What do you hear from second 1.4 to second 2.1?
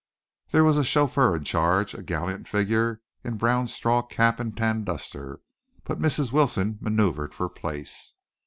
charge a